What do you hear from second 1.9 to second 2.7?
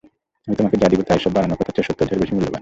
ঢের বেশি মূল্যবান।